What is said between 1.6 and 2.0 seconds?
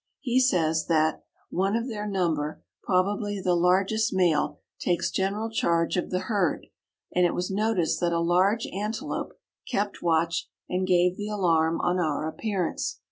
of